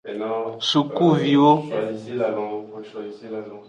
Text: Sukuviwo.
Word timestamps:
Sukuviwo. 0.67 1.51